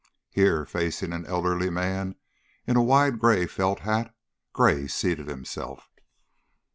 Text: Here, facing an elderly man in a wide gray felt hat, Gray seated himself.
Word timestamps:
Here, 0.31 0.65
facing 0.65 1.13
an 1.13 1.27
elderly 1.27 1.69
man 1.69 2.15
in 2.65 2.75
a 2.75 2.81
wide 2.81 3.19
gray 3.19 3.45
felt 3.45 3.81
hat, 3.81 4.15
Gray 4.51 4.87
seated 4.87 5.27
himself. 5.27 5.91